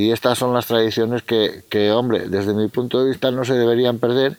[0.00, 3.52] y estas son las tradiciones que, que, hombre, desde mi punto de vista no se
[3.52, 4.38] deberían perder.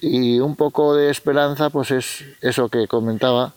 [0.00, 3.52] Y un poco de esperanza, pues es eso que comentaba,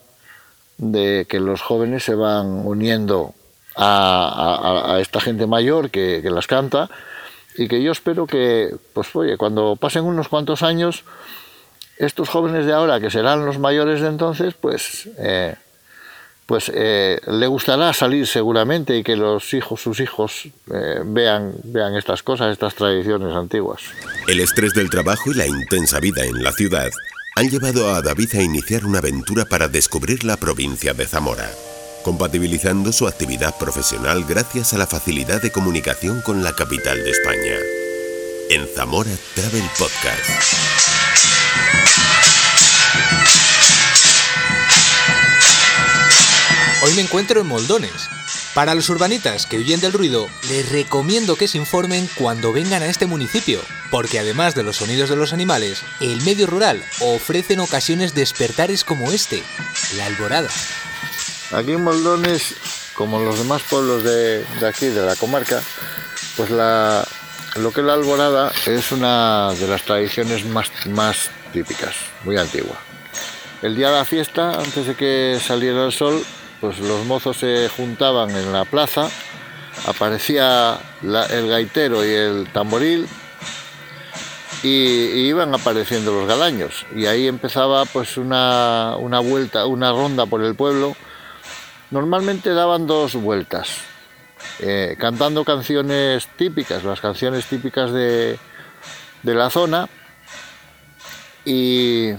[0.78, 3.33] de que los jóvenes se van uniendo
[3.78, 6.90] a, esta gente mayor que, que, las canta
[7.55, 11.05] y que yo espero que, pues oye, cuando pasen unos cuantos años,
[11.97, 15.55] estos jóvenes de ahora, que serán los mayores de entonces, pues, eh,
[16.48, 21.96] pues eh, le gustará salir seguramente y que los hijos, sus hijos, eh, vean, vean
[21.96, 23.82] estas cosas, estas tradiciones antiguas.
[24.28, 26.90] El estrés del trabajo y la intensa vida en la ciudad
[27.36, 31.50] han llevado a David a iniciar una aventura para descubrir la provincia de Zamora,
[32.04, 37.55] compatibilizando su actividad profesional gracias a la facilidad de comunicación con la capital de España.
[38.50, 40.32] En Zamora Travel Podcast.
[46.84, 48.08] Hoy me encuentro en Moldones.
[48.54, 52.85] Para los urbanitas que huyen del ruido, les recomiendo que se informen cuando vengan a
[52.85, 53.59] este municipio,
[53.90, 58.84] porque además de los sonidos de los animales, el medio rural ofrece en ocasiones despertares
[58.84, 59.41] como este,
[59.96, 60.49] la alborada.
[61.52, 62.54] Aquí en Moldones,
[62.93, 65.63] como en los demás pueblos de, aquí, de la comarca,
[66.35, 67.07] pues la,
[67.55, 72.77] lo que es la alborada es una de las tradiciones más, más típicas, muy antigua.
[73.63, 76.23] El día de la fiesta, antes de que saliera el sol,
[76.59, 79.09] pues los mozos se juntaban en la plaza,
[79.86, 83.08] aparecía el gaitero y el tamboril
[84.64, 90.55] y, iban apareciendo los galaños y ahí empezaba pues una, vuelta, una ronda por el
[90.55, 90.95] pueblo.
[91.91, 93.77] Normalmente daban dos vueltas,
[94.59, 98.39] eh, cantando canciones típicas, las canciones típicas de,
[99.23, 99.88] la zona
[101.45, 102.11] y,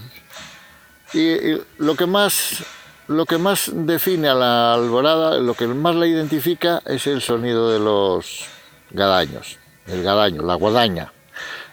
[1.12, 2.62] y lo que más
[3.08, 7.70] lo que más define a la alborada, lo que más la identifica es el sonido
[7.70, 8.44] de los
[8.90, 11.12] gadaños, el gadaño, la guadaña.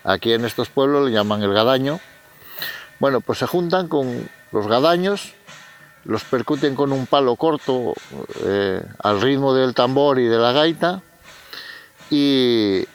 [0.06, 2.00] Aquí en estos pueblos le llaman el gadaño.
[3.00, 5.34] Bueno, pues se juntan con los gadaños,
[6.06, 7.94] los percuten con un palo corto
[8.46, 11.02] eh, al ritmo del tambor y de la gaita
[12.10, 12.88] y,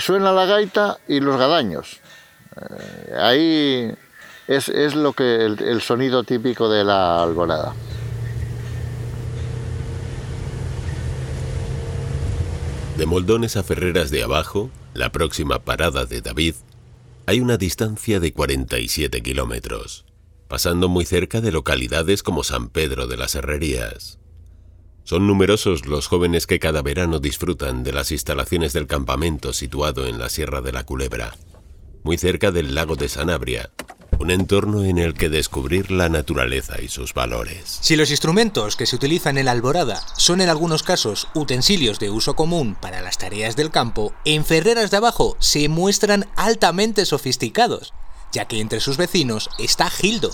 [0.00, 2.00] suena la gaita y los gadaños.
[2.56, 3.94] Eh, ahí
[4.48, 7.74] es, lo que el, sonido típico de la alborada.
[12.96, 16.54] De Moldones a Ferreras de Abajo, la próxima parada de David,
[17.26, 20.06] hay una distancia de 47 kilómetros,
[20.48, 24.18] pasando muy cerca de localidades como San Pedro de las Herrerías.
[25.04, 30.18] Son numerosos los jóvenes que cada verano disfrutan de las instalaciones del campamento situado en
[30.18, 31.36] la Sierra de la Culebra,
[32.02, 33.70] muy cerca del lago de Sanabria,
[34.18, 37.78] un entorno en el que descubrir la naturaleza y sus valores.
[37.80, 42.10] Si los instrumentos que se utilizan en la alborada son en algunos casos utensilios de
[42.10, 47.94] uso común para las tareas del campo, en Ferreras de Abajo se muestran altamente sofisticados,
[48.32, 50.30] ya que entre sus vecinos está Gildo,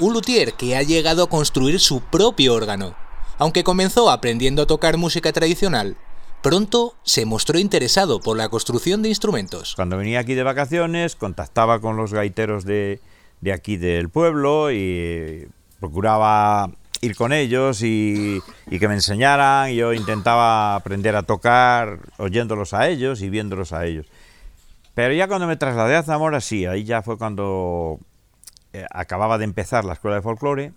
[0.00, 2.96] un luthier que ha llegado a construir su propio órgano.
[3.38, 5.96] Aunque comenzó aprendiendo a tocar música tradicional,
[6.42, 9.74] pronto se mostró interesado por la construcción de instrumentos.
[9.76, 13.00] Cuando venía aquí de vacaciones, contactaba con los gaiteros de,
[13.40, 15.48] de aquí del pueblo y
[15.80, 19.72] procuraba ir con ellos y, que me enseñaran.
[19.72, 24.06] Yo intentaba aprender a tocar oyéndolos a ellos y viéndolos a ellos.
[24.94, 28.00] Pero ya cuando me trasladé a Zamora, sí, ahí ya fue cuando
[28.72, 30.72] eh, acababa de empezar la escuela de folclore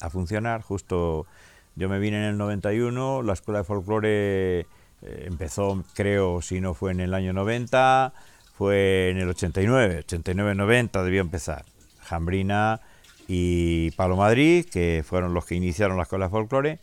[0.00, 0.60] a funcionar.
[0.60, 1.26] Justo
[1.74, 4.66] yo me vine en el 91, la escuela de folclore eh,
[5.00, 8.12] empezó, creo, si no fue en el año 90,
[8.54, 11.64] fue en el 89, 89-90 debió empezar.
[12.02, 12.80] Jambrina
[13.28, 16.78] y Pablo Madrid, que fueron los que iniciaron la escuela de folclore.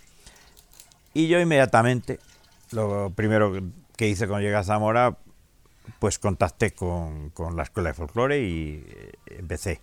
[1.13, 2.19] Y yo inmediatamente,
[2.71, 3.53] lo primero
[3.95, 5.17] que hice cuando llegué a Zamora,
[5.99, 9.81] pues contacté con, la escuela de folclore y eh, empecé.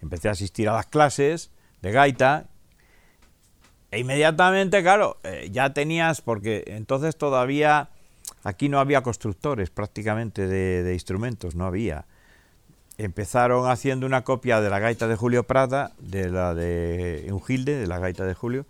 [0.00, 2.46] Empecé a asistir a las clases de gaita
[3.90, 7.90] e inmediatamente, claro, eh, ya tenías, porque entonces todavía
[8.44, 12.06] aquí no había constructores prácticamente de instrumentos, no había
[12.98, 17.86] empezaron haciendo una copia de la gaita de Julio Prada, de la de Eungilde, de
[17.86, 18.66] la gaita de Julio.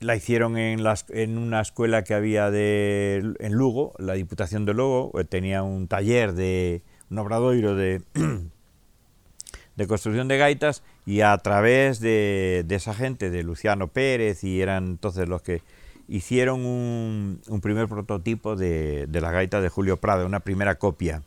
[0.00, 5.12] La hicieron en, en una escuela que había de, en Lugo, la Diputación de Lugo,
[5.28, 8.02] tenía un taller de un obradoiro de,
[9.76, 14.86] de construcción de gaitas y a través de, esa gente, de Luciano Pérez, y eran
[14.86, 15.62] entonces los que
[16.08, 21.22] hicieron un, un primer prototipo de, de la gaita de Julio Prada, una primera copia.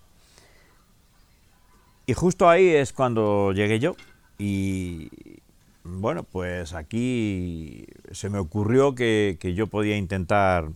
[2.09, 3.95] Y justo ahí es cuando llegué yo
[4.39, 5.11] y
[5.83, 10.71] bueno, pues aquí se me ocurrió que, yo podía intentar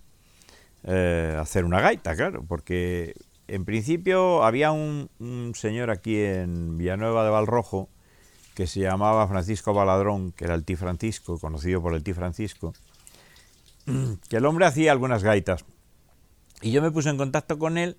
[0.83, 3.15] eh, hacer una gaita, claro, porque
[3.47, 5.09] en principio había un,
[5.55, 7.89] señor aquí en Villanueva de Valrojo
[8.53, 12.75] que se llamaba Francisco Baladrón, que era el Tí Francisco, conocido por el Tí Francisco,
[14.29, 15.65] que el hombre hacía algunas gaitas.
[16.61, 17.97] Y yo me puse en contacto con él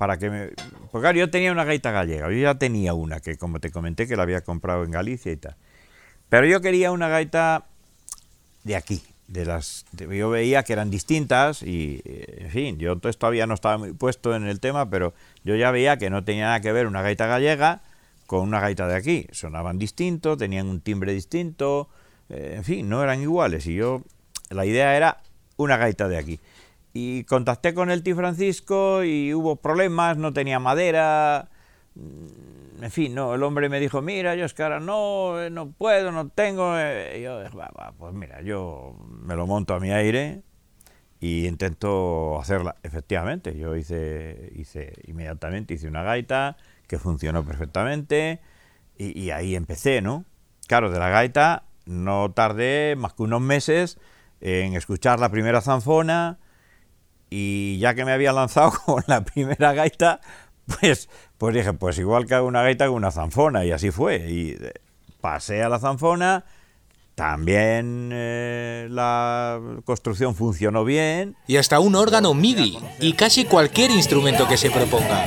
[0.00, 0.48] para que me...
[0.92, 4.16] Porque yo tenía una gaita gallega, yo ya tenía una, que como te comenté que
[4.16, 5.56] la había comprado en Galicia y tal.
[6.30, 7.66] Pero yo quería una gaita
[8.64, 13.52] de aquí, de las yo veía que eran distintas y en fin yo todavía no
[13.52, 15.12] estaba muy puesto en el tema pero
[15.44, 17.82] yo ya veía que no tenía nada que ver una gaita gallega
[18.26, 19.26] con una gaita de aquí.
[19.32, 21.90] Sonaban distinto tenían un timbre distinto
[22.30, 23.66] eh, en fin no eran iguales.
[23.66, 24.00] Y yo
[24.48, 25.18] la idea era
[25.58, 26.40] una gaita de aquí
[26.92, 31.48] y contacté con el tío Francisco y hubo problemas no tenía madera
[32.82, 35.70] en fin, no, el hombre me dijo, mira, yo es que ahora no, eh, no
[35.70, 36.78] puedo, no tengo.
[36.78, 37.18] Eh".
[37.18, 37.40] Y yo,
[37.98, 40.42] pues mira, yo me lo monto a mi aire
[41.20, 42.76] y intento hacerla.
[42.82, 48.40] Efectivamente, yo hice, hice inmediatamente, hice una gaita que funcionó perfectamente
[48.96, 50.24] y, y ahí empecé, ¿no?
[50.66, 53.98] Claro, de la gaita no tardé más que unos meses
[54.40, 56.38] en escuchar la primera zanfona
[57.30, 60.20] y ya que me había lanzado con la primera gaita,
[60.66, 64.16] pues, pues dije, pues igual que hago una gaita con una zanfona, y así fue.
[64.28, 64.72] Y eh,
[65.20, 66.44] pasé a la zanfona,
[67.14, 71.36] también eh, la construcción funcionó bien.
[71.46, 75.24] Y hasta un órgano MIDI, y casi cualquier instrumento que se proponga.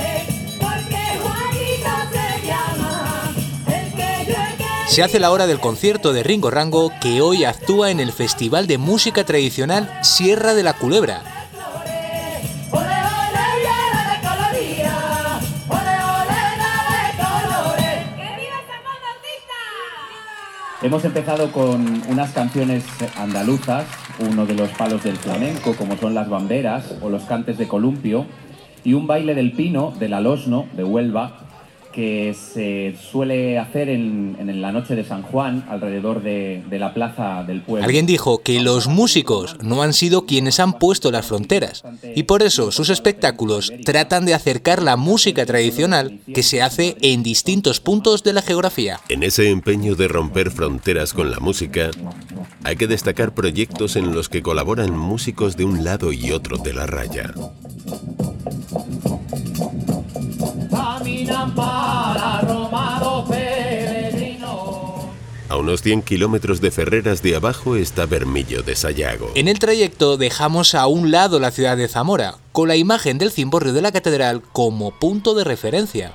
[4.94, 8.68] Se hace la hora del concierto de Ringo Rango que hoy actúa en el Festival
[8.68, 11.43] de Música Tradicional Sierra de la Culebra,
[20.84, 22.84] Hemos empezado con unas canciones
[23.16, 23.86] andaluzas,
[24.18, 28.26] uno de los palos del flamenco, como son las bamberas o los cantes de columpio,
[28.84, 31.43] y un baile del pino, del alosno, de Huelva,
[31.94, 37.62] que se suele hacer en, la noche de San Juan, alrededor de, la plaza del
[37.62, 37.84] pueblo.
[37.84, 42.42] Alguien dijo que los músicos no han sido quienes han puesto las fronteras, y por
[42.42, 48.24] eso sus espectáculos tratan de acercar la música tradicional que se hace en distintos puntos
[48.24, 48.98] de la geografía.
[49.08, 51.90] En ese empeño de romper fronteras con la música,
[52.64, 56.72] hay que destacar proyectos en los que colaboran músicos de un lado y otro de
[56.72, 57.32] la raya.
[65.48, 69.30] A unos 100 kilómetros de Ferreras de abajo está Bermillo de Sayago.
[69.36, 73.30] En el trayecto dejamos a un lado la ciudad de Zamora, con la imagen del
[73.30, 76.12] cimborrio de la catedral como punto de referencia.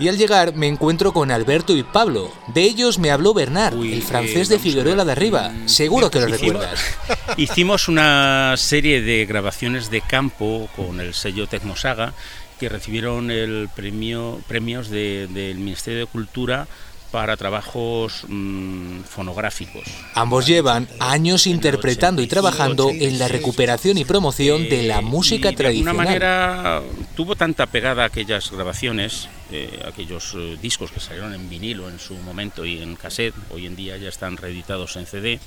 [0.00, 2.30] Y al llegar me encuentro con Alberto y Pablo.
[2.48, 5.50] De ellos me habló Bernard, el francés de Figueroa de Arriba.
[5.66, 6.80] Seguro que lo recuerdas.
[7.36, 12.12] Hicimos una serie de grabaciones de campo con el sello Tecnosaga
[12.58, 16.66] que recibieron el premio premios del Ministerio de Cultura
[17.10, 19.84] para trabajos mm, fonográficos.
[20.14, 25.96] Ambos llevan años interpretando y trabajando en la recuperación y promoción de la música tradicional.
[25.96, 26.82] De alguna manera
[27.16, 32.14] tuvo tanta pegada aquellas grabaciones, eh, aquellos eh, discos que salieron en vinilo en su
[32.14, 35.40] momento y en cassette, hoy en día ya están reeditados en CD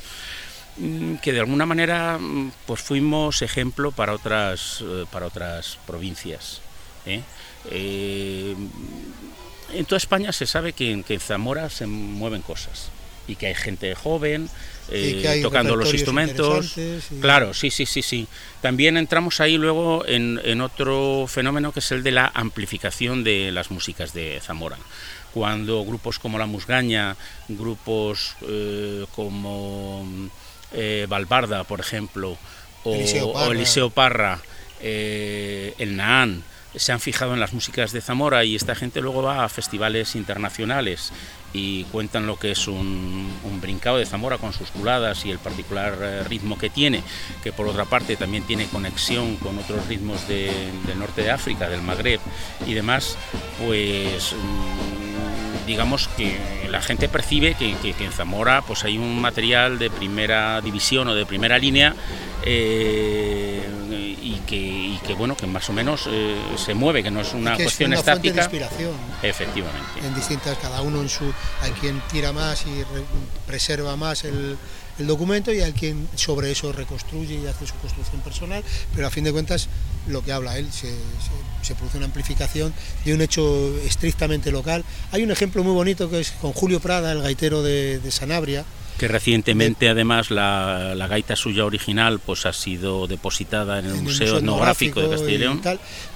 [0.78, 6.62] mm, que de alguna manera mm, pues fuimos ejemplo para otras eh, para otras provincias
[7.05, 7.22] ¿eh?
[7.70, 8.55] Eh,
[9.74, 12.89] en toda España se sabe que en, Zamora se mueven cosas
[13.27, 14.50] y que hay gente joven
[14.89, 16.75] eh, tocando los instrumentos.
[17.22, 18.27] Claro, sí, sí, sí, sí.
[18.62, 23.72] También entramos ahí luego en, otro fenómeno que es el de la amplificación de las
[23.72, 24.77] músicas de Zamora.
[25.34, 27.15] Cuando grupos como La Musgaña,
[27.48, 28.36] grupos
[29.15, 30.29] como
[31.08, 32.38] Valbarda, por ejemplo,
[32.84, 34.41] o Eliseo Parra,
[34.81, 36.43] el Naan,
[36.75, 40.16] se han fijado en las músicas de Zamora y esta gente luego va a festivales
[40.16, 41.12] internacionales
[41.54, 43.30] y cuentan lo que es un,
[43.62, 47.04] brincado de Zamora con sus culadas y el particular eh, ritmo que tiene,
[47.44, 51.82] que por otra parte también tiene conexión con otros ritmos del norte de África, del
[51.82, 52.20] Magreb
[52.66, 53.18] y demás,
[53.60, 55.11] pues mm,
[55.65, 56.38] digamos que
[56.70, 61.25] la gente percibe que, en Zamora pues hay un material de primera división o de
[61.25, 61.96] primera línea
[62.44, 63.68] eh,
[64.22, 67.94] y que, bueno, que más o menos eh, se mueve, que no es una cuestión
[67.94, 68.34] estática.
[68.34, 68.94] de inspiración.
[69.22, 70.06] Efectivamente.
[70.06, 72.84] En distintas, cada uno en su, hay quien tira más y
[73.48, 74.58] preserva más el,
[75.01, 78.63] el documento y hay quien sobre eso reconstruye y hace su construcción personal,
[78.96, 79.67] pero a fin de cuentas
[80.08, 80.93] lo que habla él, se,
[81.62, 82.74] se, produce una amplificación
[83.05, 84.84] de un hecho estrictamente local.
[85.12, 88.65] Hay un ejemplo muy bonito que es con Julio Prada, el gaitero de, de Sanabria,
[88.98, 95.01] Que recientemente además la, gaita suya original pues ha sido depositada en el, Museo, Etnográfico
[95.01, 95.62] de Castilla y León.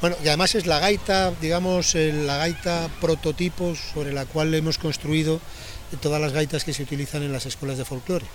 [0.01, 5.39] Bueno, y además es la gaita, digamos, la gaita prototipo sobre la cual hemos construido
[6.01, 8.25] todas las gaitas que se utilizan en las escuelas de folclore,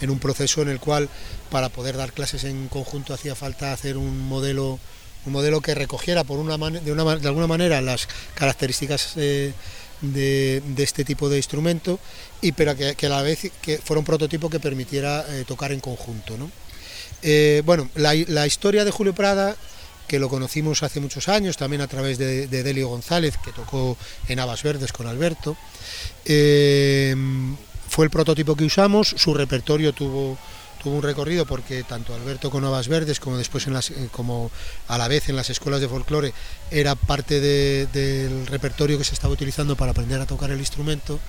[0.00, 1.08] en un proceso en el cual
[1.50, 4.78] para poder dar clases en conjunto hacía falta hacer un modelo
[5.26, 9.52] un modelo que recogiera por una de, una, de alguna manera las características eh,
[10.00, 11.98] de, este tipo de instrumento
[12.40, 15.80] y pero que, a la vez que fuera un prototipo que permitiera eh, tocar en
[15.80, 16.36] conjunto.
[17.22, 19.56] Eh, bueno, la, historia de Julio Prada
[20.10, 24.40] que lo conocimos hace muchos años, también a través de, Delio González, que tocó en
[24.40, 25.56] Habas Verdes con Alberto.
[26.24, 30.36] fue el prototipo que usamos, su repertorio tuvo
[30.82, 34.50] tuvo un recorrido porque tanto Alberto con Novas Verdes como después en las, eh, como
[34.88, 36.32] a la vez en las escuelas de folclore
[36.70, 41.20] era parte del repertorio que se estaba utilizando para aprender a tocar el instrumento.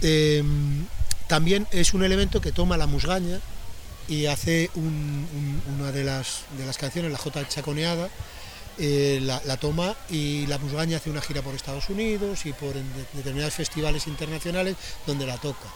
[0.00, 0.86] Em,
[1.28, 3.38] también es un elemento que toma la musgaña
[4.10, 8.10] y hace una de las, de las canciones, la J Chaconeada,
[8.76, 12.74] eh, la, toma y la musgaña hace una gira por Estados Unidos y por
[13.12, 14.76] determinados festivales internacionales
[15.06, 15.68] donde la toca.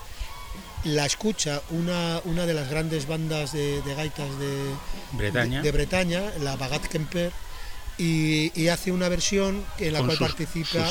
[0.83, 4.75] La escucha una, una de las grandes bandas de, gaitas de
[5.13, 7.31] Bretaña, de, Bretaña la Bagat Kemper,
[7.97, 10.91] y, hace una versión en la cual participa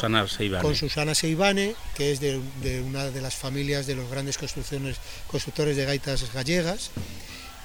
[0.62, 2.40] con Susana Seibane, que es de,
[2.82, 6.92] una de las familias de los grandes construcciones, constructores de gaitas gallegas,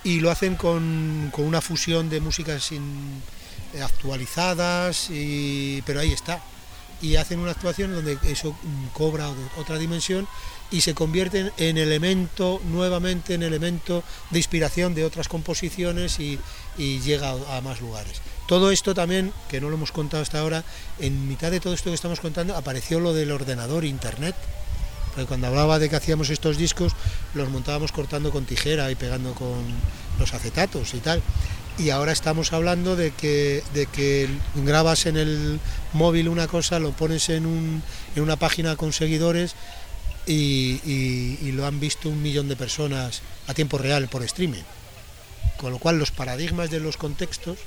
[0.03, 2.71] y lo hacen con, una fusión de músicas
[3.83, 6.43] actualizadas, y, pero ahí está.
[7.01, 8.59] Y hacen una actuación donde eso
[8.93, 10.27] cobra otra dimensión
[10.71, 16.39] y se convierten en elemento, nuevamente en elemento de inspiración de otras composiciones y,
[16.77, 18.21] llega a, más lugares.
[18.47, 20.63] Todo esto también, que no lo hemos contado hasta ahora,
[21.01, 24.37] en mitad de todo esto que estamos contando apareció lo del ordenador, internet.
[25.09, 26.93] Porque cuando hablaba de que hacíamos estos discos,
[27.35, 29.65] los montábamos cortando con tijera y pegando con
[30.21, 31.21] los acetatos y tal.
[31.79, 35.59] Y ahora estamos hablando de que, de que grabas en el
[35.93, 37.83] móvil una cosa, lo pones en, un,
[38.15, 39.55] en una página con seguidores
[40.29, 44.63] y, lo han visto un millón de personas a tiempo real por streaming.
[45.57, 47.59] Con lo cual los paradigmas de los contextos,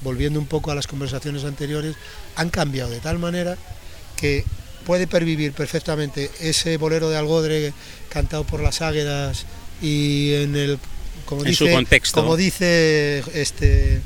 [0.00, 1.96] volviendo un poco a las conversaciones anteriores,
[2.36, 3.58] han cambiado de tal manera
[4.16, 4.44] que
[4.86, 7.72] puede pervivir perfectamente ese bolero de Algodre
[8.08, 9.46] cantado por las águedas
[9.82, 10.78] y en el
[11.24, 12.20] como dice, contexto.
[12.20, 14.02] como dice este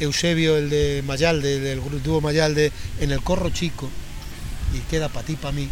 [0.00, 3.88] Eusebio el de Mayalde del dúo Mayalde en el corro chico
[4.74, 5.68] y queda para ti para mí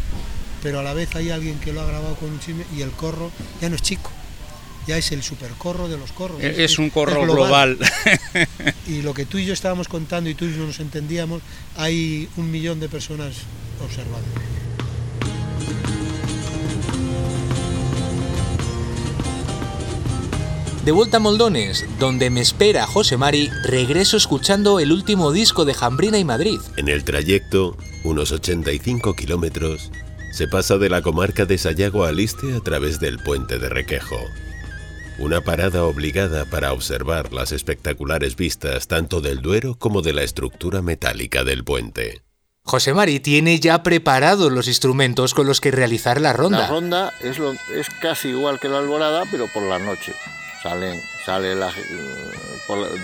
[0.64, 2.90] pero a la vez hay alguien que lo ha grabado con un chisme y el
[2.90, 3.30] corro
[3.60, 4.10] ya no es chico,
[4.86, 6.42] ya es el supercorro de los corros.
[6.42, 7.78] Es, un corro global.
[8.88, 11.42] y lo que tú y yo estábamos contando y tú y yo no nos entendíamos,
[11.76, 13.34] hay un millón de personas
[13.84, 14.26] observando.
[20.86, 25.74] De vuelta a Moldones, donde me espera José Mari, regreso escuchando el último disco de
[25.74, 26.58] Jambrina y Madrid.
[26.78, 29.90] En el trayecto, unos 85 kilómetros,
[30.34, 34.18] se pasa de la comarca de Sayago a Liste a través del puente de Requejo.
[35.16, 40.82] Una parada obligada para observar las espectaculares vistas tanto del Duero como de la estructura
[40.82, 42.22] metálica del puente.
[42.64, 46.62] José Mari tiene ya preparados los instrumentos con los que realizar la ronda.
[46.62, 50.16] La ronda es, lo, es casi igual que la alborada, pero por la noche.
[50.64, 51.72] Salen, sale la,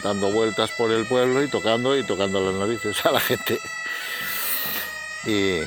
[0.02, 3.60] dando vueltas por el pueblo y tocando y tocando las narices a la gente.
[5.26, 5.60] Y,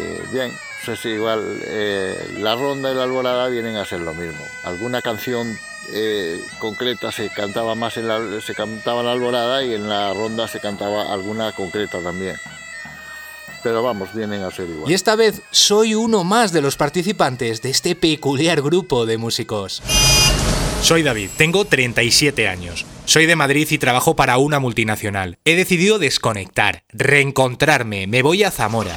[0.00, 0.52] y bien,
[0.84, 4.44] pues igual eh, la ronda y la alborada vienen a ser lo mismo.
[4.64, 5.56] Alguna canción
[5.92, 10.12] eh, concreta se cantaba más en la, se cantaba en la alborada y en la
[10.14, 12.36] ronda se cantaba alguna concreta también.
[13.62, 14.90] Pero vamos, vienen a ser igual.
[14.90, 19.82] Y esta vez soy uno más de los participantes de este peculiar grupo de músicos.
[20.82, 22.86] Soy David, tengo 37 años.
[23.04, 25.36] Soy de Madrid y trabajo para una multinacional.
[25.44, 28.96] He decidido desconectar, reencontrarme, me voy a Zamora.